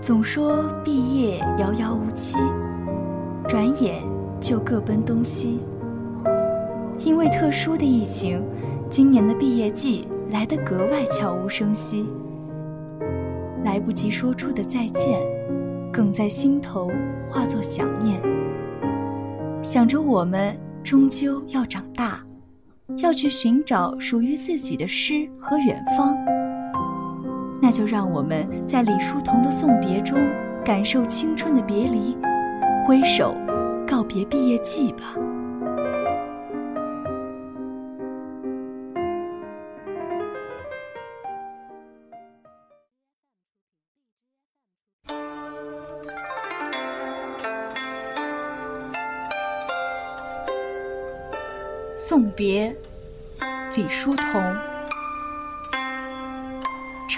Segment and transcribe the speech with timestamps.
[0.00, 2.38] 总说毕业遥遥无期，
[3.46, 4.02] 转眼
[4.40, 5.60] 就各奔东西。
[7.00, 8.42] 因为特殊的疫情，
[8.88, 12.06] 今年的毕业季来得格外悄无声息。
[13.62, 15.20] 来不及说出的再见，
[15.92, 16.90] 更在心头
[17.28, 18.18] 化作想念。
[19.60, 22.24] 想着我们终究要长大，
[22.96, 26.16] 要去寻找属于自己的诗和远方。
[27.62, 30.18] 那就让我们在李叔同的送别中，
[30.64, 32.16] 感受青春的别离，
[32.86, 33.36] 挥手
[33.86, 35.14] 告别毕业季吧。
[51.96, 52.74] 送别，
[53.76, 54.69] 李叔同。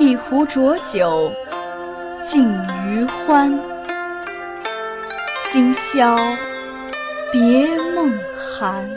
[0.00, 1.32] 一壶浊酒
[2.22, 2.52] 尽
[2.86, 3.58] 余欢。
[5.48, 6.16] 今宵
[7.30, 8.90] 别梦寒。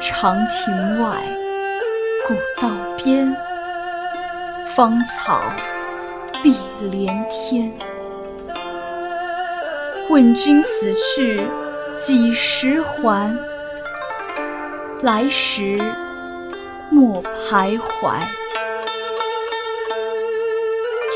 [0.00, 1.16] 长亭外。
[2.26, 3.34] 古道边，
[4.66, 5.40] 芳草
[6.42, 6.54] 碧
[6.90, 7.72] 连天。
[10.08, 11.40] 问君此去
[11.96, 13.36] 几时还？
[15.02, 15.76] 来时
[16.90, 18.18] 莫徘徊。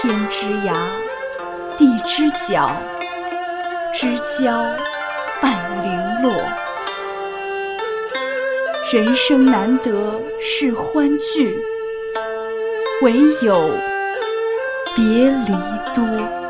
[0.01, 0.75] 天之涯，
[1.77, 2.71] 地之角，
[3.95, 4.53] 知交
[5.41, 5.53] 半
[5.83, 6.33] 零落。
[8.93, 11.57] 人生难得是欢聚，
[13.01, 13.71] 唯有
[14.95, 15.53] 别离
[15.95, 16.42] 多。